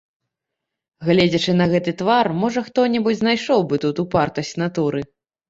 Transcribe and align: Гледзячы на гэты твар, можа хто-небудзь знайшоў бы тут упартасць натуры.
Гледзячы 1.09 1.53
на 1.59 1.67
гэты 1.73 1.93
твар, 1.99 2.31
можа 2.41 2.65
хто-небудзь 2.71 3.21
знайшоў 3.21 3.61
бы 3.71 3.75
тут 3.87 4.03
упартасць 4.07 4.53
натуры. 4.65 4.99